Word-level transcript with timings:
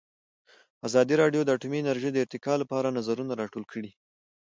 ازادي 0.87 1.15
راډیو 1.21 1.41
د 1.45 1.49
اټومي 1.55 1.79
انرژي 1.81 2.09
د 2.13 2.17
ارتقا 2.23 2.53
لپاره 2.61 2.95
نظرونه 2.97 3.33
راټول 3.41 3.63
کړي. 3.71 3.91